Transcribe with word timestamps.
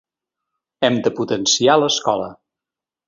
Hem 0.89 0.97
de 1.07 1.13
potenciar 1.19 1.77
l’escola. 1.83 2.31